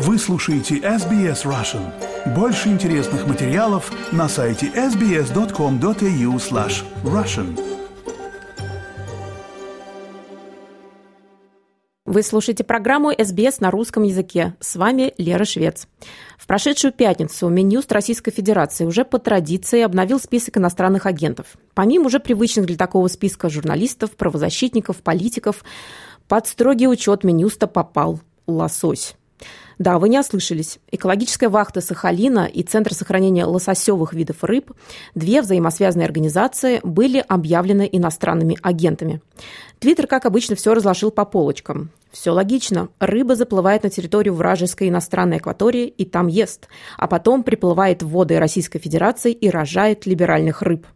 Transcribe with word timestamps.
Вы 0.00 0.16
слушаете 0.16 0.76
SBS 0.76 1.44
Russian. 1.44 1.82
Больше 2.32 2.68
интересных 2.68 3.26
материалов 3.26 3.90
на 4.12 4.28
сайте 4.28 4.66
sbs.com.au 4.68 6.36
slash 6.36 6.84
russian. 7.02 7.60
Вы 12.04 12.22
слушаете 12.22 12.62
программу 12.62 13.10
«СБС» 13.10 13.58
на 13.58 13.72
русском 13.72 14.04
языке. 14.04 14.54
С 14.60 14.76
вами 14.76 15.14
Лера 15.18 15.44
Швец. 15.44 15.88
В 16.38 16.46
прошедшую 16.46 16.92
пятницу 16.92 17.48
Минюст 17.48 17.90
Российской 17.90 18.30
Федерации 18.30 18.84
уже 18.84 19.04
по 19.04 19.18
традиции 19.18 19.82
обновил 19.82 20.20
список 20.20 20.58
иностранных 20.58 21.06
агентов. 21.06 21.56
Помимо 21.74 22.06
уже 22.06 22.20
привычных 22.20 22.66
для 22.66 22.76
такого 22.76 23.08
списка 23.08 23.48
журналистов, 23.48 24.12
правозащитников, 24.12 24.98
политиков, 24.98 25.64
под 26.28 26.46
строгий 26.46 26.86
учет 26.86 27.24
Минюста 27.24 27.66
попал 27.66 28.20
лосось. 28.46 29.17
Да, 29.78 29.98
вы 29.98 30.08
не 30.08 30.18
ослышались. 30.18 30.78
Экологическая 30.90 31.48
вахта 31.48 31.80
Сахалина 31.80 32.46
и 32.46 32.62
Центр 32.62 32.94
сохранения 32.94 33.44
лососевых 33.44 34.12
видов 34.12 34.42
рыб, 34.42 34.72
две 35.14 35.40
взаимосвязанные 35.40 36.06
организации, 36.06 36.80
были 36.82 37.24
объявлены 37.26 37.88
иностранными 37.90 38.58
агентами. 38.62 39.20
Твиттер, 39.78 40.08
как 40.08 40.26
обычно, 40.26 40.56
все 40.56 40.74
разложил 40.74 41.12
по 41.12 41.24
полочкам. 41.24 41.90
Все 42.10 42.32
логично. 42.32 42.88
Рыба 42.98 43.36
заплывает 43.36 43.84
на 43.84 43.90
территорию 43.90 44.34
вражеской 44.34 44.88
иностранной 44.88 45.36
акватории 45.36 45.86
и 45.86 46.04
там 46.04 46.26
ест, 46.26 46.68
а 46.96 47.06
потом 47.06 47.44
приплывает 47.44 48.02
в 48.02 48.08
воды 48.08 48.38
Российской 48.38 48.80
Федерации 48.80 49.32
и 49.32 49.48
рожает 49.48 50.06
либеральных 50.06 50.62
рыб. 50.62 50.86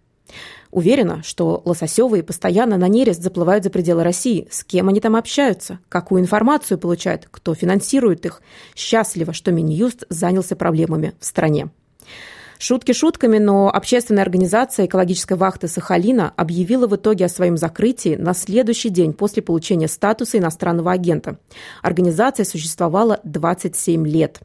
Уверена, 0.71 1.23
что 1.23 1.61
лососевые 1.65 2.23
постоянно 2.23 2.79
на 2.79 2.89
нерест 2.89 3.23
заплывают 3.23 3.65
за 3.65 3.71
пределы 3.71 4.05
России. 4.05 4.49
С 4.51 4.65
кем 4.65 4.89
они 4.89 5.01
там 5.01 5.17
общаются? 5.17 5.79
Какую 5.89 6.23
информацию 6.23 6.79
получают? 6.79 7.29
Кто 7.31 7.55
финансирует 7.55 8.25
их? 8.25 8.41
Счастливо, 8.75 9.33
что 9.33 9.53
Минюст 9.53 10.05
занялся 10.09 10.57
проблемами 10.57 11.13
в 11.21 11.25
стране. 11.25 11.69
Шутки 12.65 12.93
шутками, 12.93 13.39
но 13.39 13.69
общественная 13.71 14.23
организация 14.23 14.87
«Экологическая 14.87 15.35
вахта 15.35 15.67
Сахалина» 15.67 16.33
объявила 16.37 16.87
в 16.87 16.95
итоге 16.95 17.25
о 17.25 17.29
своем 17.29 17.57
закрытии 17.57 18.15
на 18.15 18.35
следующий 18.35 18.89
день 18.89 19.15
после 19.15 19.43
получения 19.43 19.89
статуса 19.89 20.39
иностранного 20.39 20.93
агента. 20.93 21.39
Организация 21.83 22.45
существовала 22.45 23.19
27 23.25 24.07
лет. 24.07 24.39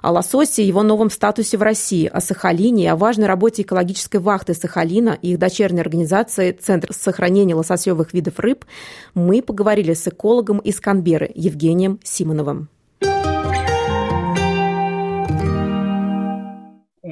О 0.00 0.10
лососе 0.10 0.66
его 0.66 0.82
новом 0.82 1.10
статусе 1.10 1.58
в 1.58 1.62
России, 1.62 2.06
о 2.06 2.22
Сахалине 2.22 2.84
и 2.84 2.86
о 2.86 2.96
важной 2.96 3.26
работе 3.26 3.60
экологической 3.60 4.20
вахты 4.20 4.54
Сахалина 4.54 5.18
и 5.20 5.32
их 5.32 5.38
дочерней 5.38 5.82
организации 5.82 6.52
Центр 6.52 6.94
сохранения 6.94 7.54
лососевых 7.54 8.14
видов 8.14 8.38
рыб 8.38 8.64
мы 9.12 9.42
поговорили 9.42 9.92
с 9.92 10.08
экологом 10.08 10.60
из 10.60 10.80
Канберы 10.80 11.30
Евгением 11.34 12.00
Симоновым. 12.04 12.70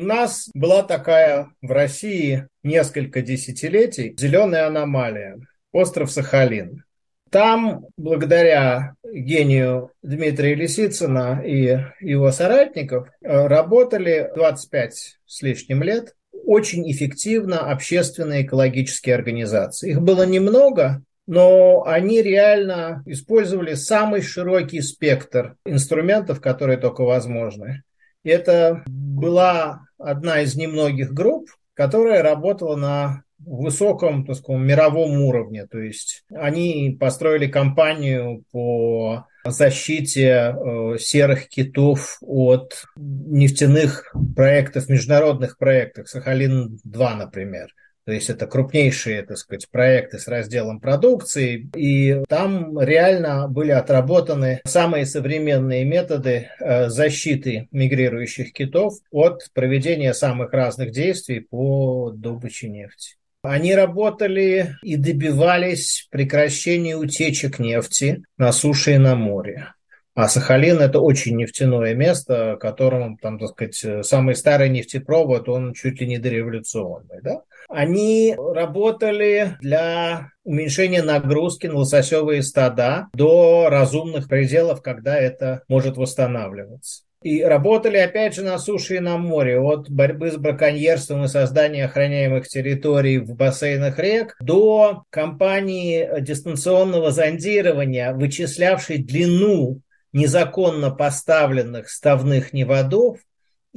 У 0.00 0.02
нас 0.04 0.48
была 0.54 0.84
такая 0.84 1.48
в 1.60 1.72
России 1.72 2.46
несколько 2.62 3.20
десятилетий 3.20 4.14
зеленая 4.16 4.68
аномалия, 4.68 5.40
остров 5.72 6.12
Сахалин. 6.12 6.84
Там, 7.30 7.84
благодаря 7.96 8.94
гению 9.12 9.90
Дмитрия 10.04 10.54
Лисицына 10.54 11.42
и 11.44 11.78
его 11.98 12.30
соратников, 12.30 13.08
работали 13.20 14.30
25 14.36 15.18
с 15.26 15.42
лишним 15.42 15.82
лет 15.82 16.14
очень 16.44 16.88
эффективно 16.88 17.68
общественные 17.68 18.42
экологические 18.42 19.16
организации. 19.16 19.90
Их 19.90 20.00
было 20.00 20.24
немного, 20.24 21.02
но 21.26 21.82
они 21.84 22.22
реально 22.22 23.02
использовали 23.04 23.74
самый 23.74 24.22
широкий 24.22 24.80
спектр 24.80 25.56
инструментов, 25.66 26.40
которые 26.40 26.78
только 26.78 27.02
возможны. 27.02 27.82
Это 28.24 28.82
была 28.86 29.80
одна 29.98 30.42
из 30.42 30.54
немногих 30.56 31.12
групп, 31.12 31.48
которая 31.74 32.22
работала 32.22 32.76
на 32.76 33.22
высоком, 33.38 34.26
так 34.26 34.36
сказать, 34.36 34.62
мировом 34.62 35.22
уровне. 35.22 35.66
То 35.66 35.78
есть 35.78 36.24
они 36.30 36.96
построили 36.98 37.46
кампанию 37.46 38.44
по 38.50 39.26
защите 39.44 40.54
э, 40.54 40.98
серых 40.98 41.48
китов 41.48 42.18
от 42.20 42.84
нефтяных 42.96 44.12
проектов, 44.36 44.88
международных 44.88 45.56
проектов, 45.56 46.08
Сахалин-2, 46.08 47.14
например. 47.14 47.68
То 48.08 48.12
есть 48.12 48.30
это 48.30 48.46
крупнейшие, 48.46 49.22
так 49.22 49.36
сказать, 49.36 49.68
проекты 49.70 50.18
с 50.18 50.28
разделом 50.28 50.80
продукции. 50.80 51.68
И 51.76 52.22
там 52.26 52.80
реально 52.80 53.48
были 53.48 53.70
отработаны 53.70 54.62
самые 54.64 55.04
современные 55.04 55.84
методы 55.84 56.48
э, 56.58 56.88
защиты 56.88 57.68
мигрирующих 57.70 58.54
китов 58.54 58.94
от 59.10 59.50
проведения 59.52 60.14
самых 60.14 60.54
разных 60.54 60.90
действий 60.90 61.40
по 61.40 62.10
добыче 62.10 62.70
нефти. 62.70 63.16
Они 63.42 63.74
работали 63.74 64.76
и 64.82 64.96
добивались 64.96 66.08
прекращения 66.10 66.96
утечек 66.96 67.58
нефти 67.58 68.22
на 68.38 68.52
суше 68.52 68.94
и 68.94 68.96
на 68.96 69.16
море. 69.16 69.74
А 70.14 70.28
Сахалин– 70.28 70.78
это 70.80 70.98
очень 70.98 71.36
нефтяное 71.36 71.94
место, 71.94 72.56
которым, 72.58 73.18
там, 73.18 73.38
так 73.38 73.50
сказать, 73.50 74.06
самый 74.06 74.34
старый 74.34 74.70
нефтепровод, 74.70 75.48
он 75.48 75.74
чуть 75.74 76.00
ли 76.00 76.08
не 76.08 76.18
дореволюционный. 76.18 77.20
Да? 77.22 77.42
Они 77.68 78.34
работали 78.36 79.56
для 79.60 80.30
уменьшения 80.42 81.02
нагрузки 81.02 81.66
на 81.66 81.78
лососевые 81.78 82.42
стада 82.42 83.08
до 83.12 83.68
разумных 83.70 84.26
пределов, 84.28 84.82
когда 84.82 85.18
это 85.18 85.62
может 85.68 85.98
восстанавливаться. 85.98 87.02
И 87.22 87.42
работали, 87.42 87.96
опять 87.96 88.34
же, 88.34 88.42
на 88.42 88.58
суше 88.58 88.96
и 88.96 89.00
на 89.00 89.18
море, 89.18 89.58
от 89.58 89.90
борьбы 89.90 90.30
с 90.30 90.36
браконьерством 90.36 91.24
и 91.24 91.28
создания 91.28 91.84
охраняемых 91.84 92.46
территорий 92.46 93.18
в 93.18 93.34
бассейнах 93.34 93.98
рек 93.98 94.36
до 94.40 95.02
кампании 95.10 96.08
дистанционного 96.20 97.10
зондирования, 97.10 98.12
вычислявшей 98.12 98.98
длину 98.98 99.80
незаконно 100.12 100.90
поставленных 100.90 101.90
ставных 101.90 102.52
неводов 102.52 103.18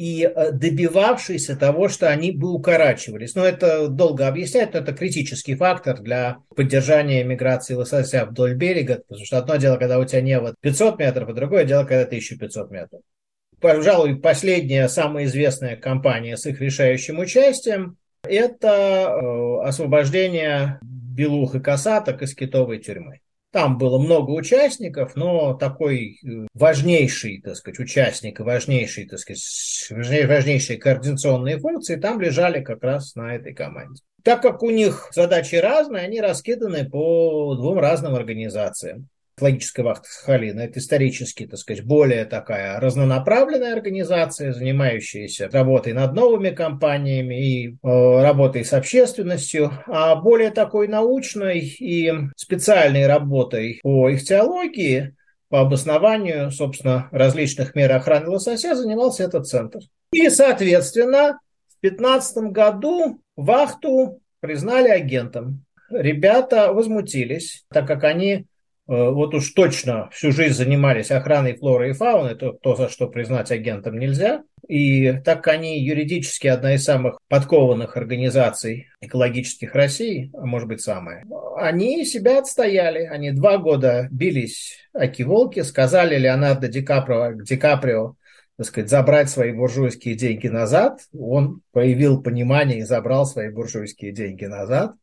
и 0.02 0.24
э, 0.24 0.52
добивавшийся 0.52 1.56
того, 1.56 1.88
что 1.88 2.10
они 2.10 2.32
бы 2.32 2.52
укорачивались. 2.52 3.36
Но 3.36 3.46
это 3.46 3.88
долго 3.88 4.28
объяснять, 4.28 4.74
но 4.74 4.80
это 4.80 4.94
критический 4.94 5.54
фактор 5.54 6.02
для 6.02 6.38
поддержания 6.56 7.24
миграции 7.24 7.76
лосося 7.76 8.26
вдоль 8.26 8.56
берега, 8.56 9.04
потому 9.08 9.24
что 9.24 9.38
одно 9.38 9.58
дело, 9.58 9.78
когда 9.78 10.00
у 10.00 10.06
тебя 10.06 10.22
не 10.22 10.40
вот 10.40 10.56
500 10.60 10.98
метров, 10.98 11.30
а 11.30 11.34
другое 11.34 11.66
дело, 11.66 11.84
когда 11.84 12.02
1500 12.02 12.72
метров. 12.72 13.02
Пожалуй, 13.60 14.20
последняя, 14.20 14.88
самая 14.88 15.26
известная 15.26 15.76
компания 15.76 16.36
с 16.36 16.48
их 16.48 16.60
решающим 16.62 17.20
участием– 17.20 17.98
это 18.24 18.68
э, 18.68 19.68
освобождение 19.68 20.80
белух 20.82 21.54
и 21.54 21.60
касаток 21.60 22.24
из 22.24 22.34
китовой 22.34 22.80
тюрьмы. 22.80 23.20
Там 23.52 23.78
было 23.78 24.00
много 24.00 24.32
участников, 24.32 25.16
но 25.16 25.54
такой 25.54 26.20
э, 26.24 26.48
важнейший, 26.54 27.42
так 27.42 27.58
сказать, 27.58 27.80
участник, 27.80 28.40
важнейший, 28.40 29.08
так 29.08 29.20
сказать, 29.20 29.42
важнейшие 29.90 30.80
координационные 30.80 31.60
функции 31.60 31.98
там 31.98 32.22
лежали 32.22 32.64
как 32.64 32.82
раз 32.82 33.14
на 33.16 33.36
этой 33.36 33.54
команде. 33.54 34.02
Так 34.24 34.42
как 34.42 34.64
у 34.64 34.70
них 34.70 35.10
задачи 35.14 35.56
разные, 35.56 36.04
они 36.04 36.22
раскиданы 36.22 36.90
по 36.90 37.56
двум 37.56 37.78
разным 37.80 38.16
организациям 38.16 39.10
экологическая 39.42 39.82
вахта 39.82 40.08
Сахалина. 40.08 40.62
Это 40.62 40.80
исторически, 40.80 41.48
так 41.48 41.60
сказать, 41.60 41.84
более 41.84 42.26
такая 42.26 42.80
разнонаправленная 42.80 43.74
организация, 43.74 44.54
занимающаяся 44.54 45.50
работой 45.50 45.94
над 45.94 46.14
новыми 46.14 46.52
компаниями 46.52 47.42
и 47.42 47.68
э, 47.70 47.74
работой 47.82 48.64
с 48.64 48.74
общественностью, 48.74 49.72
а 49.88 50.16
более 50.16 50.52
такой 50.52 50.88
научной 50.88 51.60
и 51.60 52.14
специальной 52.36 53.08
работой 53.08 53.80
по 53.82 54.10
их 54.10 54.24
теологии, 54.24 55.16
по 55.50 55.62
обоснованию, 55.62 56.52
собственно, 56.52 57.10
различных 57.12 57.74
мер 57.76 57.92
охраны 57.92 58.30
лосося 58.30 58.76
занимался 58.76 59.24
этот 59.24 59.48
центр. 59.48 59.80
И, 60.14 60.30
соответственно, 60.30 61.40
в 61.68 61.82
2015 61.82 62.52
году 62.52 63.22
вахту 63.36 64.22
признали 64.40 64.90
агентом. 64.90 65.66
Ребята 65.90 66.72
возмутились, 66.72 67.66
так 67.70 67.86
как 67.86 68.04
они 68.04 68.46
вот 68.92 69.34
уж 69.34 69.52
точно 69.52 70.10
всю 70.12 70.32
жизнь 70.32 70.54
занимались 70.54 71.12
охраной 71.12 71.56
флоры 71.56 71.92
и 71.92 71.94
фауны, 71.94 72.36
то, 72.36 72.52
то 72.52 72.76
за 72.76 72.90
что 72.90 73.08
признать 73.08 73.50
агентом 73.52 73.98
нельзя. 73.98 74.44
И 74.68 75.14
так 75.24 75.48
они 75.48 75.80
юридически 75.82 76.48
одна 76.48 76.76
из 76.76 76.84
самых 76.84 77.20
подкованных 77.30 77.96
организаций 77.96 78.90
экологических 79.00 79.76
России, 79.76 80.30
а 80.34 80.46
может 80.46 80.68
быть 80.68 80.82
самая, 80.82 81.26
они 81.58 82.06
себя 82.06 82.40
отстояли. 82.40 83.06
Они 83.06 83.32
два 83.32 83.58
года 83.58 84.08
бились 84.12 84.78
аки-волки, 84.94 85.62
сказали 85.62 86.18
Леонардо 86.18 86.68
Ди 86.68 86.82
Каприо, 86.82 87.34
Ди 87.42 87.56
Каприо 87.58 88.16
так 88.58 88.68
сказать, 88.68 88.90
забрать 88.92 89.30
свои 89.30 89.54
буржуйские 89.54 90.14
деньги 90.14 90.48
назад. 90.48 91.00
Он 91.18 91.62
проявил 91.72 92.22
понимание 92.22 92.80
и 92.80 92.84
забрал 92.84 93.26
свои 93.26 93.50
буржуйские 93.50 94.12
деньги 94.12 94.46
назад. 94.46 94.94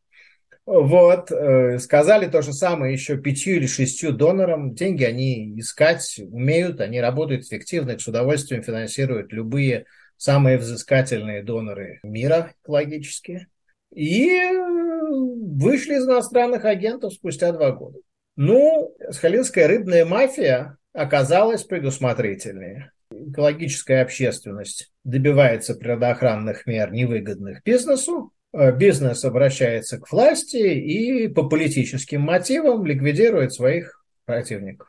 Вот, 0.70 1.32
э, 1.32 1.78
сказали 1.78 2.26
то 2.26 2.42
же 2.42 2.52
самое 2.52 2.92
еще 2.92 3.16
пятью 3.16 3.56
или 3.56 3.64
шестью 3.64 4.12
донорам. 4.12 4.74
Деньги 4.74 5.02
они 5.02 5.58
искать 5.58 6.20
умеют, 6.30 6.82
они 6.82 7.00
работают 7.00 7.46
эффективно, 7.46 7.92
их 7.92 8.02
с 8.02 8.06
удовольствием 8.06 8.62
финансируют 8.62 9.32
любые 9.32 9.86
самые 10.18 10.58
взыскательные 10.58 11.42
доноры 11.42 12.00
мира 12.02 12.52
экологические. 12.62 13.46
И 13.94 14.30
вышли 15.56 15.94
из 15.94 16.04
иностранных 16.04 16.66
агентов 16.66 17.14
спустя 17.14 17.50
два 17.52 17.70
года. 17.70 18.00
Ну, 18.36 18.94
сахалинская 19.08 19.68
рыбная 19.68 20.04
мафия 20.04 20.76
оказалась 20.92 21.64
предусмотрительнее. 21.64 22.92
Экологическая 23.10 24.02
общественность 24.02 24.92
добивается 25.02 25.74
природоохранных 25.74 26.66
мер, 26.66 26.92
невыгодных 26.92 27.62
бизнесу, 27.64 28.34
Э, 28.37 28.37
бизнес 28.52 29.24
обращается 29.24 29.98
к 29.98 30.10
власти 30.10 30.56
и 30.56 31.28
по 31.28 31.48
политическим 31.48 32.22
мотивам 32.22 32.84
ликвидирует 32.86 33.52
своих 33.52 34.04
противников. 34.24 34.88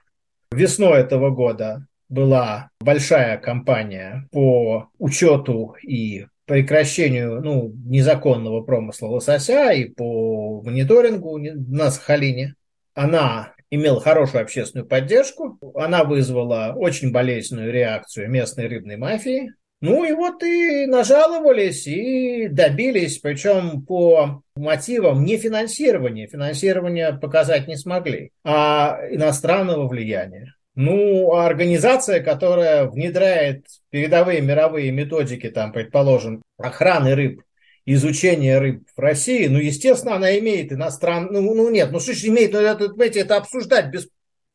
Весной 0.52 1.02
этого 1.02 1.30
года 1.30 1.86
была 2.10 2.70
большая 2.80 3.38
кампания 3.38 4.28
по 4.32 4.90
учету 4.98 5.76
и 5.82 6.26
прекращению 6.46 7.42
ну, 7.42 7.72
незаконного 7.86 8.62
промысла 8.62 9.08
лосося 9.08 9.70
и 9.72 9.86
по 9.86 10.62
мониторингу 10.64 11.38
на 11.38 11.92
Сахалине. 11.92 12.56
Она 12.96 13.54
имела 13.70 14.02
хорошую 14.02 14.42
общественную 14.42 14.88
поддержку. 14.88 15.60
Она 15.76 16.04
вызвала 16.04 16.74
очень 16.76 17.12
болезненную 17.12 17.72
реакцию 17.72 18.30
местной 18.32 18.68
рыбной 18.68 18.98
мафии. 18.98 19.54
Ну 19.82 20.04
и 20.04 20.12
вот 20.12 20.44
и 20.44 20.86
нажаловались, 20.88 21.88
и 21.88 22.50
добились, 22.50 23.20
причем 23.20 23.82
по 23.86 24.44
мотивам 24.56 25.24
не 25.24 25.38
финансирования, 25.38 26.28
финансирование 26.28 27.14
показать 27.14 27.68
не 27.70 27.78
смогли, 27.78 28.32
а 28.44 29.00
иностранного 29.10 29.88
влияния. 29.88 30.54
Ну, 30.76 31.34
а 31.34 31.46
организация, 31.46 32.22
которая 32.22 32.86
внедряет 32.90 33.66
передовые 33.90 34.42
мировые 34.42 34.92
методики, 34.92 35.50
там, 35.50 35.72
предположим, 35.72 36.42
охраны 36.58 37.16
рыб, 37.16 37.42
изучения 37.86 38.60
рыб 38.60 38.84
в 38.96 39.00
России, 39.00 39.48
ну, 39.48 39.60
естественно, 39.60 40.16
она 40.16 40.38
имеет 40.40 40.74
иностранный, 40.74 41.42
ну, 41.42 41.54
ну 41.54 41.70
нет, 41.70 41.92
ну 41.92 42.02
что 42.02 42.12
имеет, 42.12 42.52
ну, 42.52 42.60
это, 42.60 42.90
понимаете, 42.90 43.22
это 43.22 43.38
обсуждать 43.38 43.92
без 43.92 44.10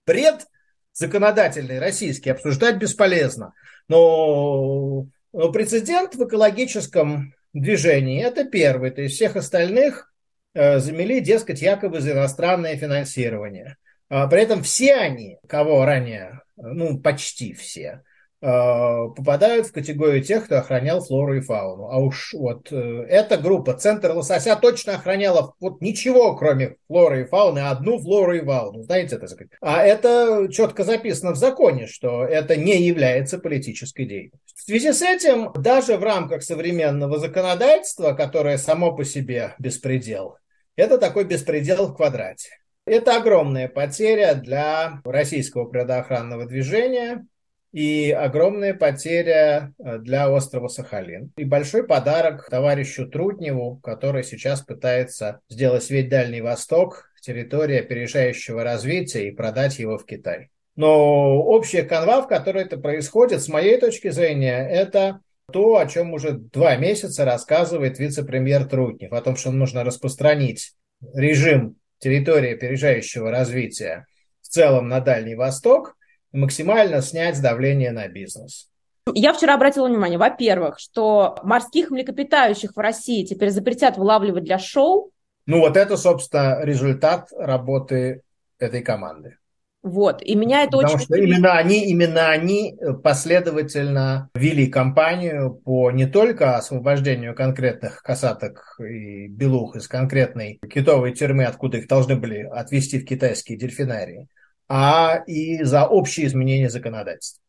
бред 0.06 0.46
законодательный, 0.92 1.78
российский, 1.78 2.30
обсуждать 2.30 2.76
бесполезно. 2.76 3.54
Но 3.88 5.06
но 5.06 5.06
прецедент 5.52 6.14
в 6.14 6.24
экологическом 6.24 7.34
движении– 7.52 8.24
это 8.24 8.44
первый. 8.44 8.90
То 8.90 9.02
есть 9.02 9.16
всех 9.16 9.36
остальных 9.36 10.12
э, 10.54 10.78
замели, 10.78 11.20
дескать, 11.20 11.62
якобы 11.62 12.00
за 12.00 12.12
иностранное 12.12 12.76
финансирование. 12.76 13.76
А 14.08 14.26
при 14.28 14.42
этом 14.42 14.62
все 14.62 14.94
они, 14.94 15.38
кого 15.48 15.84
ранее, 15.84 16.40
ну, 16.56 17.00
почти 17.00 17.52
все, 17.52 18.02
Э, 18.04 18.13
попадают 18.44 19.68
в 19.68 19.72
категорию 19.72 20.22
тех, 20.22 20.44
кто 20.44 20.58
охранял 20.58 21.00
флору 21.00 21.34
и 21.34 21.40
фауну. 21.40 21.88
А 21.90 21.98
уж 21.98 22.34
вот 22.34 22.70
э, 22.70 23.06
эта 23.08 23.38
группа, 23.38 23.72
центр 23.72 24.12
лосося, 24.12 24.54
точно 24.56 24.96
охраняла 24.96 25.54
вот 25.60 25.80
ничего, 25.80 26.36
кроме 26.36 26.76
флоры 26.86 27.22
и 27.22 27.24
фауны, 27.24 27.60
одну 27.60 27.98
флору 27.98 28.34
и 28.34 28.44
фауну. 28.44 28.82
Знаете, 28.82 29.16
это 29.16 29.26
А 29.62 29.82
это 29.82 30.48
четко 30.52 30.84
записано 30.84 31.32
в 31.32 31.36
законе, 31.36 31.86
что 31.86 32.24
это 32.24 32.56
не 32.56 32.82
является 32.82 33.38
политической 33.38 34.04
деятельностью. 34.04 34.54
В 34.54 34.62
связи 34.62 34.92
с 34.92 35.00
этим, 35.00 35.50
даже 35.54 35.96
в 35.96 36.02
рамках 36.02 36.42
современного 36.42 37.18
законодательства, 37.18 38.12
которое 38.12 38.58
само 38.58 38.94
по 38.94 39.04
себе 39.04 39.54
беспредел, 39.58 40.36
это 40.76 40.98
такой 40.98 41.24
беспредел 41.24 41.86
в 41.86 41.96
квадрате. 41.96 42.50
Это 42.86 43.16
огромная 43.16 43.68
потеря 43.68 44.34
для 44.34 45.00
российского 45.04 45.64
природоохранного 45.64 46.44
движения, 46.44 47.26
и 47.74 48.12
огромная 48.12 48.72
потеря 48.72 49.74
э, 49.80 49.98
для 49.98 50.30
острова 50.30 50.68
Сахалин. 50.68 51.32
И 51.36 51.44
большой 51.44 51.84
подарок 51.84 52.48
товарищу 52.48 53.08
Трутневу, 53.08 53.80
который 53.82 54.22
сейчас 54.22 54.60
пытается 54.60 55.40
сделать 55.50 55.90
весь 55.90 56.08
Дальний 56.08 56.40
Восток 56.40 57.10
территорией 57.20 57.80
опережающего 57.80 58.62
развития 58.62 59.26
и 59.26 59.32
продать 59.32 59.80
его 59.80 59.98
в 59.98 60.06
Китай. 60.06 60.50
Но 60.76 61.42
общая 61.42 61.82
канва, 61.82 62.22
в 62.22 62.28
которой 62.28 62.62
это 62.62 62.76
происходит, 62.76 63.42
с 63.42 63.48
моей 63.48 63.76
точки 63.76 64.10
зрения, 64.10 64.68
это 64.68 65.18
то, 65.52 65.76
о 65.76 65.86
чем 65.86 66.12
уже 66.12 66.30
два 66.30 66.76
месяца 66.76 67.24
рассказывает 67.24 67.98
вице-премьер 67.98 68.66
Трутнев, 68.66 69.12
о 69.12 69.20
том, 69.20 69.34
что 69.34 69.50
нужно 69.50 69.82
распространить 69.82 70.74
режим 71.12 71.74
территории 71.98 72.54
опережающего 72.54 73.32
развития 73.32 74.06
в 74.42 74.48
целом 74.48 74.86
на 74.86 75.00
Дальний 75.00 75.34
Восток– 75.34 75.96
максимально 76.34 77.00
снять 77.00 77.40
давление 77.40 77.92
на 77.92 78.08
бизнес. 78.08 78.68
Я 79.12 79.32
вчера 79.32 79.54
обратила 79.54 79.86
внимание, 79.86 80.18
во-первых, 80.18 80.78
что 80.78 81.38
морских 81.42 81.90
млекопитающих 81.90 82.74
в 82.74 82.78
России 82.78 83.24
теперь 83.24 83.50
запретят 83.50 83.96
вылавливать 83.96 84.44
для 84.44 84.58
шоу. 84.58 85.10
Ну 85.46 85.60
вот 85.60 85.76
это, 85.76 85.96
собственно, 85.96 86.60
результат 86.62 87.28
работы 87.36 88.22
этой 88.58 88.82
команды. 88.82 89.36
Вот, 89.82 90.22
и 90.22 90.34
меня 90.34 90.62
это 90.62 90.78
Потому 90.78 90.94
очень... 90.94 91.04
что 91.04 91.16
именно 91.16 91.58
они, 91.58 91.84
именно 91.84 92.30
они 92.30 92.74
последовательно 93.02 94.30
вели 94.34 94.66
кампанию 94.68 95.60
по 95.62 95.90
не 95.90 96.06
только 96.06 96.56
освобождению 96.56 97.34
конкретных 97.34 98.02
касаток 98.02 98.76
и 98.80 99.26
белух 99.26 99.76
из 99.76 99.86
конкретной 99.86 100.58
китовой 100.72 101.12
тюрьмы, 101.12 101.44
откуда 101.44 101.76
их 101.76 101.86
должны 101.86 102.16
были 102.16 102.48
отвезти 102.50 102.98
в 102.98 103.04
китайские 103.04 103.58
дельфинарии, 103.58 104.28
а 104.68 105.22
и 105.26 105.62
за 105.62 105.86
общие 105.86 106.26
изменения 106.26 106.70
законодательства. 106.70 107.42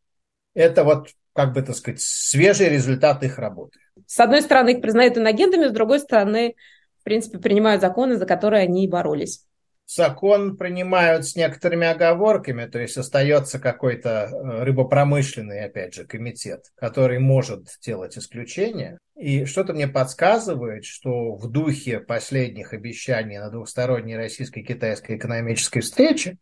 Это 0.54 0.84
вот, 0.84 1.08
как 1.34 1.52
бы 1.52 1.62
так 1.62 1.76
сказать, 1.76 2.00
свежий 2.00 2.68
результат 2.68 3.22
их 3.22 3.38
работы. 3.38 3.78
С 4.06 4.20
одной 4.20 4.42
стороны, 4.42 4.70
их 4.70 4.80
признают 4.80 5.16
иногентами, 5.18 5.68
с 5.68 5.72
другой 5.72 6.00
стороны, 6.00 6.54
в 7.00 7.04
принципе, 7.04 7.38
принимают 7.38 7.80
законы, 7.80 8.16
за 8.16 8.26
которые 8.26 8.62
они 8.62 8.84
и 8.84 8.88
боролись 8.88 9.46
закон 9.86 10.56
принимают 10.56 11.26
с 11.26 11.36
некоторыми 11.36 11.86
оговорками, 11.86 12.66
то 12.66 12.78
есть 12.78 12.96
остается 12.96 13.58
какой-то 13.58 14.28
э, 14.30 14.64
рыбопромышленный, 14.64 15.64
опять 15.64 15.94
же, 15.94 16.04
комитет, 16.04 16.64
который 16.74 17.18
может 17.18 17.68
делать 17.82 18.18
исключения. 18.18 18.98
И 19.16 19.44
что-то 19.44 19.72
мне 19.72 19.88
подсказывает, 19.88 20.84
что 20.84 21.36
в 21.36 21.50
духе 21.50 22.00
последних 22.00 22.72
обещаний 22.72 23.38
на 23.38 23.48
двухсторонней 23.48 24.16
российско-китайской 24.16 25.16
экономической 25.16 25.80
встрече 25.80 26.38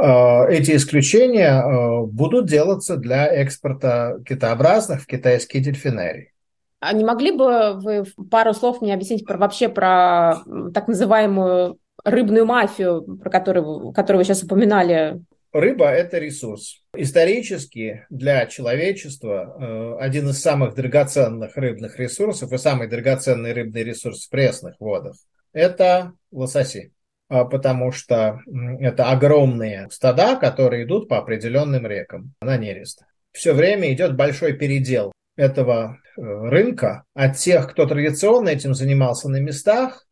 эти 0.00 0.76
исключения 0.76 1.60
э, 1.60 2.06
будут 2.06 2.46
делаться 2.46 2.96
для 2.96 3.26
экспорта 3.26 4.18
китообразных 4.26 5.02
в 5.02 5.06
китайские 5.06 5.62
дельфинарии. 5.62 6.32
А 6.80 6.92
не 6.92 7.04
могли 7.04 7.32
бы 7.32 7.74
вы 7.74 8.04
пару 8.30 8.54
слов 8.54 8.80
мне 8.80 8.94
объяснить 8.94 9.26
про, 9.26 9.36
вообще 9.36 9.68
про 9.68 10.36
так 10.72 10.86
называемую 10.86 11.78
рыбную 12.04 12.46
мафию, 12.46 13.02
про 13.18 13.30
которую, 13.30 13.92
которую 13.92 14.20
вы 14.20 14.24
сейчас 14.24 14.44
упоминали? 14.44 15.20
Рыба– 15.52 15.86
это 15.90 16.18
ресурс. 16.18 16.82
Исторически 16.94 18.06
для 18.10 18.46
человечества 18.46 19.56
э, 19.58 19.96
один 19.98 20.28
из 20.28 20.40
самых 20.40 20.74
драгоценных 20.74 21.56
рыбных 21.56 21.98
ресурсов 21.98 22.52
и 22.52 22.58
самый 22.58 22.86
драгоценный 22.86 23.52
рыбный 23.52 23.82
ресурс 23.82 24.26
в 24.26 24.30
пресных 24.30 24.76
водах– 24.78 25.16
это 25.52 26.12
лососи 26.30 26.92
потому 27.28 27.92
что 27.92 28.40
это 28.80 29.10
огромные 29.10 29.88
стада, 29.90 30.36
которые 30.36 30.84
идут 30.84 31.08
по 31.08 31.18
определенным 31.18 31.86
рекам 31.86 32.34
на 32.40 32.56
нерест. 32.56 33.02
Все 33.32 33.52
время 33.52 33.92
идет 33.92 34.16
большой 34.16 34.54
передел 34.54 35.12
этого 35.36 35.98
э, 36.16 36.20
рынка 36.20 37.04
от 37.14 37.36
тех, 37.36 37.70
кто 37.70 37.86
традиционно 37.86 38.48
этим 38.48 38.74
занимался 38.74 39.28
на 39.28 39.40
местах, 39.40 40.06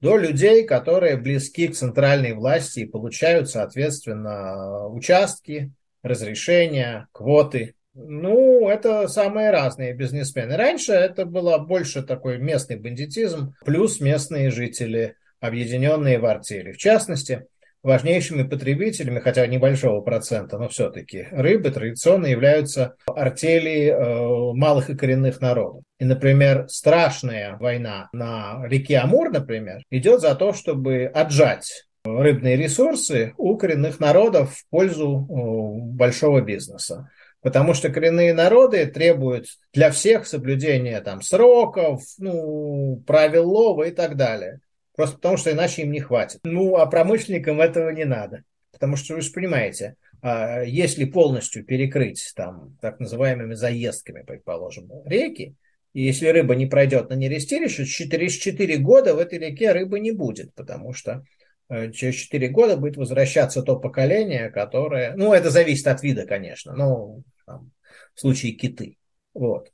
до 0.00 0.16
людей, 0.16 0.64
которые 0.64 1.16
близки 1.16 1.68
к 1.68 1.74
центральной 1.74 2.32
власти 2.32 2.80
и 2.80 2.86
получают, 2.86 3.50
соответственно, 3.50 4.86
участки, 4.88 5.72
разрешения, 6.02 7.06
квоты. 7.12 7.74
Ну, 7.92 8.68
это 8.68 9.08
самые 9.08 9.50
разные 9.50 9.92
бизнесмены. 9.92 10.56
Раньше 10.56 10.92
это 10.92 11.26
было 11.26 11.58
больше 11.58 12.02
такой 12.02 12.38
местный 12.38 12.76
бандитизм, 12.76 13.54
плюс 13.64 14.00
местные 14.00 14.50
жители, 14.50 15.16
объединенные 15.40 16.18
в 16.18 16.26
артели. 16.26 16.72
В 16.72 16.78
частности, 16.78 17.46
важнейшими 17.82 18.42
потребителями, 18.42 19.20
хотя 19.20 19.46
небольшого 19.46 20.00
процента, 20.00 20.58
но 20.58 20.68
все-таки 20.68 21.28
рыбы 21.30 21.70
традиционно 21.70 22.26
являются 22.26 22.96
артели 23.06 23.88
э, 23.88 24.54
малых 24.54 24.90
и 24.90 24.96
коренных 24.96 25.40
народов. 25.40 25.82
И, 25.98 26.04
например, 26.04 26.66
страшная 26.68 27.56
война 27.58 28.08
на 28.12 28.66
реке 28.66 28.98
Амур, 28.98 29.30
например, 29.30 29.82
идет 29.90 30.20
за 30.20 30.34
то, 30.34 30.52
чтобы 30.52 31.04
отжать 31.06 31.86
рыбные 32.04 32.56
ресурсы 32.56 33.34
у 33.36 33.56
коренных 33.56 34.00
народов 34.00 34.54
в 34.54 34.68
пользу 34.70 35.26
э, 35.28 35.94
большого 35.94 36.40
бизнеса. 36.40 37.10
Потому 37.42 37.72
что 37.72 37.88
коренные 37.88 38.34
народы 38.34 38.84
требуют 38.84 39.46
для 39.72 39.90
всех 39.90 40.26
соблюдения 40.26 41.00
там, 41.00 41.22
сроков, 41.22 42.02
ну, 42.18 43.02
правил 43.06 43.48
лова 43.48 43.84
и 43.84 43.90
так 43.90 44.16
далее. 44.16 44.60
Просто 45.00 45.16
потому, 45.16 45.38
что 45.38 45.50
иначе 45.50 45.80
им 45.80 45.92
не 45.92 46.00
хватит. 46.00 46.40
Ну, 46.44 46.76
а 46.76 46.84
промышленникам 46.84 47.58
этого 47.62 47.88
не 47.88 48.04
надо. 48.04 48.44
Потому 48.70 48.96
что 48.96 49.14
вы 49.14 49.22
же 49.22 49.32
понимаете, 49.32 49.96
а, 50.20 50.60
если 50.60 51.06
полностью 51.06 51.64
перекрыть 51.64 52.30
там 52.36 52.76
так 52.82 53.00
называемыми 53.00 53.54
заездками, 53.54 54.22
предположим, 54.26 54.90
реки, 55.06 55.54
и 55.94 56.02
если 56.02 56.26
рыба 56.26 56.54
не 56.54 56.66
пройдет 56.66 57.08
на 57.08 57.14
нерестилище, 57.14 57.86
через 57.86 58.34
4 58.34 58.76
года 58.76 59.14
в 59.14 59.18
этой 59.18 59.38
реке 59.38 59.72
рыбы 59.72 60.00
не 60.00 60.12
будет, 60.12 60.52
потому 60.52 60.92
что 60.92 61.24
э, 61.70 61.90
через 61.92 62.16
4 62.16 62.48
года 62.48 62.76
будет 62.76 62.98
возвращаться 62.98 63.62
то 63.62 63.76
поколение, 63.76 64.50
которое... 64.50 65.14
Ну, 65.16 65.32
это 65.32 65.48
зависит 65.48 65.86
от 65.86 66.02
вида, 66.02 66.26
конечно, 66.26 66.74
но 66.74 67.22
там, 67.46 67.70
в 68.14 68.20
случае 68.20 68.52
киты. 68.52 68.98
Вот. 69.32 69.72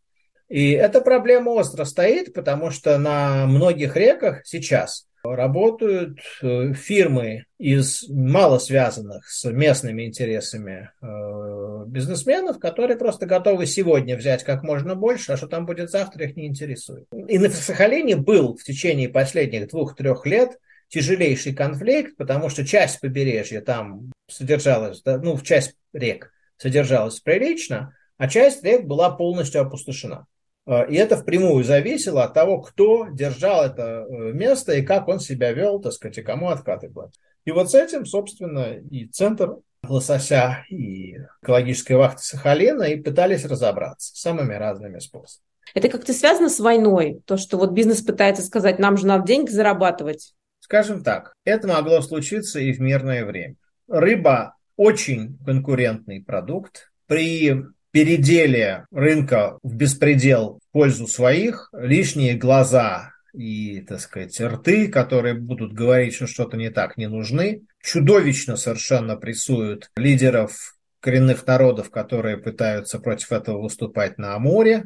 И 0.49 0.71
эта 0.71 1.01
проблема 1.01 1.51
остро 1.51 1.85
стоит, 1.85 2.33
потому 2.33 2.71
что 2.71 2.97
на 2.99 3.47
многих 3.47 3.97
реках 3.97 4.47
сейчас 4.47 5.09
работают 5.35 6.19
э, 6.43 6.73
фирмы 6.75 7.45
из 7.59 8.09
мало 8.09 8.59
связанных 8.59 9.29
с 9.29 9.51
местными 9.51 10.05
интересами 10.05 10.91
э, 11.01 11.85
бизнесменов, 11.87 12.59
которые 12.59 12.97
просто 12.97 13.27
готовы 13.27 13.67
сегодня 13.67 14.17
взять 14.17 14.45
как 14.45 14.63
можно 14.63 14.95
больше, 14.95 15.33
а 15.33 15.37
что 15.37 15.47
там 15.47 15.67
будет 15.67 15.91
завтра, 15.91 16.25
их 16.25 16.37
не 16.37 16.47
интересует. 16.47 17.07
И 17.29 17.39
на 17.39 17.49
Сахалине 17.49 18.17
был 18.17 18.57
в 18.57 18.63
течение 18.63 19.09
последних 19.09 19.69
двух-трех 19.69 20.27
лет 20.27 20.59
тяжелейший 20.89 21.55
конфликт, 21.55 22.17
потому 22.17 22.49
что 22.49 22.65
часть 22.65 23.01
побережья 23.01 23.61
там 23.61 24.13
содержалась, 24.29 25.03
ну, 25.05 25.35
в 25.35 25.43
часть 25.43 25.75
рек 25.93 26.33
содержалась 26.57 27.21
прилично, 27.21 27.95
а 28.17 28.29
часть 28.29 28.63
рек 28.65 28.85
была 28.85 29.11
полностью 29.11 29.61
опустошена. 29.61 30.27
А, 30.67 30.83
и 30.83 30.97
это 30.97 31.17
впрямую 31.17 31.65
зависело 31.65 32.25
от 32.25 32.35
того, 32.35 32.61
кто 32.61 33.07
держал 33.09 33.65
это 33.65 34.05
э, 34.09 34.33
место 34.33 34.73
и 34.73 34.83
как 34.83 35.09
он 35.09 35.21
себя 35.21 35.53
вел, 35.53 35.81
так 35.81 35.93
сказать, 35.93 36.19
и 36.19 36.23
кому 36.23 36.49
откаты 36.49 36.91
платить. 36.91 37.21
И 37.45 37.53
вот 37.53 37.71
с 37.71 37.75
этим, 37.75 38.05
собственно, 38.05 38.75
и 38.75 39.07
центр 39.07 39.57
лосося, 39.89 40.65
и 40.69 41.17
экологическая 41.43 41.97
вахта 41.97 42.23
Сахалина 42.23 42.83
и 42.83 43.01
пытались 43.01 43.45
разобраться 43.45 44.15
самыми 44.17 44.55
разными 44.55 44.99
способами. 44.99 45.47
Это 45.75 45.89
как-то 45.89 46.13
связано 46.13 46.49
с 46.49 46.59
войной? 46.59 47.21
То, 47.25 47.37
что 47.37 47.57
вот 47.59 47.73
бизнес 47.73 48.03
пытается 48.03 48.43
сказать, 48.43 48.81
нам 48.81 48.97
же 48.97 49.07
надо 49.07 49.27
деньги 49.27 49.51
зарабатывать? 49.51 50.35
Скажем 50.61 51.05
так, 51.05 51.33
это 51.45 51.69
могло 51.69 52.01
случиться 52.01 52.59
и 52.59 52.73
в 52.73 52.81
мирное 52.81 53.25
время. 53.25 53.55
Рыба 53.89 54.57
очень 54.77 55.39
конкурентный 55.45 56.23
продукт. 56.23 56.91
При 57.07 57.63
переделие 57.97 58.85
рынка 58.91 59.59
в 59.63 59.75
беспредел 59.75 60.61
в 60.69 60.73
пользу 60.73 61.07
своих, 61.07 61.71
лишние 61.73 62.35
глаза 62.35 63.13
и, 63.33 63.81
так 63.89 64.01
сказать, 64.01 64.39
рты, 64.39 64.89
которые 64.89 65.33
будут 65.33 65.73
говорить, 65.73 66.13
что 66.15 66.27
что-то 66.27 66.59
не 66.59 66.69
так, 66.69 66.99
не 66.99 67.09
нужны, 67.09 67.63
чудовищно 67.81 68.57
совершенно 68.57 69.17
прессуют 69.17 69.91
лидеров 69.97 70.77
коренных 71.01 71.47
народов, 71.47 71.89
которые 71.89 72.37
пытаются 72.37 72.99
против 72.99 73.33
этого 73.33 73.63
выступать 73.63 74.19
на 74.19 74.35
Амуре. 74.35 74.85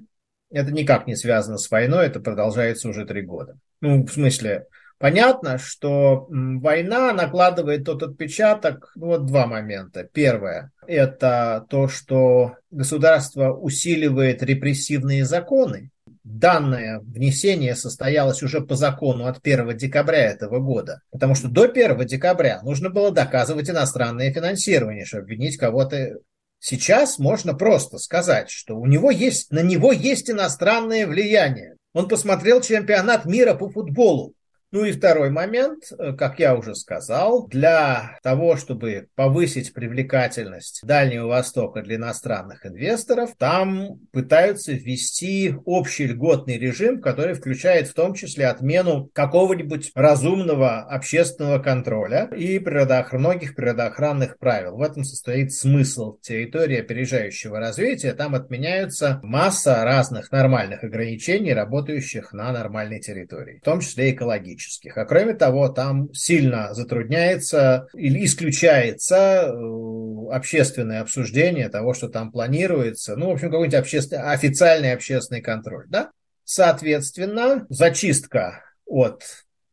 Это 0.53 0.71
никак 0.71 1.09
не 1.09 1.17
связано 1.17 1.59
с 1.59 1.69
войной, 1.69 2.07
это 2.07 2.21
продолжается 2.21 2.89
уже 2.89 3.07
три 3.07 3.23
года. 3.23 3.59
Ну, 3.81 4.07
в 4.07 4.13
смысле, 4.13 4.67
Понятно, 5.01 5.57
что 5.57 6.27
война 6.29 7.15
накладывает 7.15 7.85
тот 7.85 8.03
отпечаток, 8.03 8.93
ну, 8.97 9.07
вот 9.07 9.25
два 9.25 9.47
момента. 9.47 10.05
Первое– 10.05 10.73
это 10.87 11.65
то, 11.71 11.89
что 11.89 12.57
государство 12.71 13.51
усиливает 13.51 14.43
репрессивные 14.43 15.25
законы. 15.25 15.89
Данное 16.23 17.01
внесение 17.01 17.77
состоялось 17.77 18.43
уже 18.43 18.61
по 18.61 18.77
закону 18.77 19.25
от 19.25 19.39
1 19.43 19.75
декабря 19.79 20.27
этого 20.33 20.59
года, 20.59 21.01
потому 21.11 21.35
что 21.35 21.49
до 21.49 21.63
1 21.63 22.07
декабря 22.07 22.61
нужно 22.63 22.91
было 22.91 23.11
доказывать 23.11 23.71
иностранное 23.71 24.31
финансирование, 24.31 25.07
чтобы 25.07 25.23
обвинить 25.23 25.57
кого-то 25.57 26.19
Сейчас 26.63 27.19
можно 27.19 27.55
просто 27.55 27.97
сказать, 27.97 28.51
что 28.51 28.77
у 28.77 28.85
него 28.85 29.11
есть, 29.11 29.51
на 29.51 29.63
него 29.63 29.93
есть 29.93 30.29
иностранное 30.29 31.07
влияние. 31.07 31.77
Он 31.95 32.07
посмотрел 32.07 32.61
чемпионат 32.61 33.25
мира 33.25 33.55
по 33.55 33.71
футболу. 33.71 34.35
Ну 34.73 34.85
и 34.85 34.93
второй 34.93 35.31
момент, 35.31 35.83
э, 35.91 36.13
как 36.13 36.39
я 36.39 36.55
уже 36.55 36.77
сказал, 36.77 37.49
для 37.49 38.17
того, 38.23 38.57
чтобы 38.57 39.09
повысить 39.17 39.75
привлекательность 39.75 40.83
Дальнего 40.85 41.27
Востока 41.27 41.83
для 41.83 41.97
иностранных 41.97 42.65
инвесторов, 42.65 43.31
там 43.37 43.99
пытаются 44.13 44.73
ввести 44.73 45.57
общий 45.65 46.07
льготный 46.07 46.57
режим, 46.57 47.01
который 47.01 47.35
включает 47.35 47.89
в 47.89 47.95
том 47.95 48.15
числе 48.15 48.47
отмену 48.47 49.11
какого-нибудь 49.13 49.91
разумного 49.97 50.83
общественного 50.83 51.59
контроля 51.59 52.31
и 52.37 52.61
природоохр... 52.61 53.19
многих 53.19 53.57
природоохранных 53.57 54.39
правил. 54.39 54.77
В 54.77 54.83
этом 54.83 55.03
состоит 55.03 55.53
смысл 55.53 56.19
территории 56.21 56.79
опережающего 56.79 57.59
развития. 57.59 58.13
Там 58.13 58.37
отменяются 58.37 59.19
масса 59.25 59.85
разных 59.85 60.31
нормальных 60.31 60.85
ограничений, 60.85 61.55
работающих 61.55 62.33
на 62.33 62.53
нормальной 62.53 63.01
территории, 63.01 63.59
в 63.59 63.65
том 63.65 63.81
числе 63.81 64.13
экологических 64.13 64.60
экономических. 64.61 64.97
А 64.97 65.05
кроме 65.05 65.35
того, 65.35 65.69
там 65.69 66.13
сильно 66.13 66.75
затрудняется 66.75 67.89
или 67.95 68.25
исключается 68.25 69.53
э, 69.53 70.33
общественное 70.33 71.01
обсуждение 71.01 71.69
того, 71.69 71.95
что 71.95 72.09
там 72.09 72.31
планируется. 72.31 73.17
Ну, 73.17 73.29
в 73.29 73.33
общем, 73.33 73.51
какой-нибудь 73.51 73.79
общественный, 73.79 74.23
официальный 74.23 74.93
общественный 74.93 75.41
контроль. 75.41 75.87
Да? 75.89 76.11
Соответственно, 76.45 77.67
зачистка 77.69 78.63
от 78.87 79.23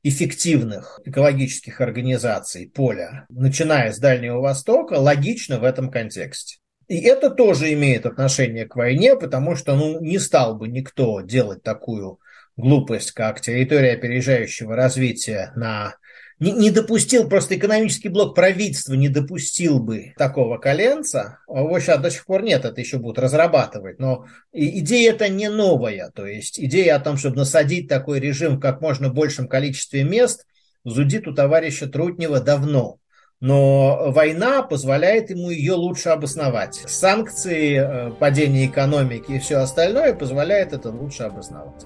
эффективных 0.03 1.01
экологических 1.03 1.82
организаций 1.82 2.72
поля, 2.74 3.25
начиная 3.29 3.91
с 3.91 4.00
Дальнего 4.00 4.39
Востока, 4.39 4.94
логично 4.94 5.60
в 5.60 5.63
этом 5.63 5.91
контексте. 5.91 6.58
И 6.88 7.01
это 7.01 7.29
тоже 7.29 7.74
имеет 7.74 8.06
отношение 8.06 8.65
к 8.65 8.77
войне, 8.77 9.17
потому 9.17 9.58
что 9.58 9.75
ну, 9.75 10.00
не 10.00 10.20
стал 10.20 10.56
бы 10.56 10.70
никто 10.70 11.20
делать 11.20 11.62
такую 11.62 12.20
глупость, 12.57 13.11
как 13.11 13.39
территория 13.39 13.93
опережающего 13.93 14.75
развития 14.75 15.53
на 15.55 15.95
не, 16.39 16.51
не 16.51 16.69
допустил, 16.69 17.27
просто 17.27 17.57
экономический 17.57 18.09
блок 18.09 18.35
правительства 18.35 18.93
не 18.93 19.09
допустил 19.09 19.79
бы 19.79 20.13
такого 20.17 20.57
коленца. 20.57 21.39
Его 21.47 21.79
сейчас 21.79 21.99
до 21.99 22.11
сих 22.11 22.25
пор 22.25 22.43
нет, 22.43 22.63
это 22.63 22.79
еще 22.79 22.97
будут 22.99 23.17
разрабатывать. 23.17 23.99
Но 23.99 24.25
идея 24.53 25.13
это 25.13 25.29
не 25.29 25.49
новая. 25.49 26.11
То 26.13 26.27
есть 26.27 26.59
идея 26.59 26.95
о 26.95 26.99
том, 26.99 27.17
чтобы 27.17 27.37
насадить 27.37 27.87
такой 27.87 28.19
режим 28.19 28.57
в 28.57 28.59
как 28.59 28.81
можно 28.81 29.09
большем 29.09 29.47
количестве 29.47 30.03
мест, 30.03 30.45
зудит 30.83 31.27
у 31.27 31.33
товарища 31.33 31.87
Трутнева 31.87 32.39
давно. 32.39 32.99
Но 33.39 34.11
война 34.11 34.63
позволяет 34.63 35.29
ему 35.29 35.49
ее 35.49 35.73
лучше 35.73 36.09
обосновать. 36.09 36.83
Санкции, 36.87 38.09
э, 38.09 38.11
падение 38.11 38.65
экономики 38.65 39.33
и 39.33 39.39
все 39.39 39.57
остальное 39.57 40.13
позволяет 40.13 40.73
это 40.73 40.89
лучше 40.89 41.23
обосновать. 41.23 41.85